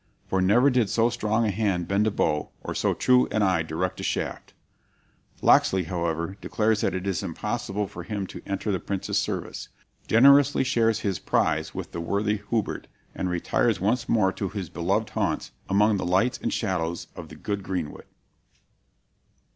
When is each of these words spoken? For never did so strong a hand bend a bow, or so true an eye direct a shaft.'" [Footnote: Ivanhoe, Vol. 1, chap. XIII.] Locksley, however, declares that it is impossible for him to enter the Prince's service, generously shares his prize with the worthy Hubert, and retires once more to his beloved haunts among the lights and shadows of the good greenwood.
For 0.25 0.41
never 0.41 0.71
did 0.71 0.89
so 0.89 1.11
strong 1.11 1.45
a 1.45 1.51
hand 1.51 1.87
bend 1.87 2.07
a 2.07 2.09
bow, 2.09 2.49
or 2.63 2.73
so 2.73 2.95
true 2.95 3.27
an 3.27 3.43
eye 3.43 3.61
direct 3.61 3.99
a 3.99 4.03
shaft.'" 4.03 4.51
[Footnote: 5.35 5.43
Ivanhoe, 5.43 5.45
Vol. 5.45 5.49
1, 5.49 5.59
chap. 5.59 5.67
XIII.] 5.67 5.77
Locksley, 5.79 5.83
however, 5.83 6.37
declares 6.41 6.81
that 6.81 6.95
it 6.95 7.05
is 7.05 7.21
impossible 7.21 7.85
for 7.85 8.01
him 8.01 8.25
to 8.25 8.41
enter 8.47 8.71
the 8.71 8.79
Prince's 8.79 9.19
service, 9.19 9.69
generously 10.07 10.63
shares 10.63 11.01
his 11.01 11.19
prize 11.19 11.75
with 11.75 11.91
the 11.91 12.01
worthy 12.01 12.41
Hubert, 12.49 12.87
and 13.13 13.29
retires 13.29 13.79
once 13.79 14.09
more 14.09 14.31
to 14.33 14.49
his 14.49 14.71
beloved 14.71 15.11
haunts 15.11 15.51
among 15.69 15.97
the 15.97 16.05
lights 16.07 16.39
and 16.41 16.51
shadows 16.51 17.05
of 17.15 17.29
the 17.29 17.35
good 17.35 17.61
greenwood. 17.61 18.05